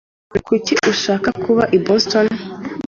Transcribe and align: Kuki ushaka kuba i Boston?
Kuki 0.47 0.73
ushaka 0.91 1.29
kuba 1.43 1.63
i 1.77 1.79
Boston? 1.85 2.27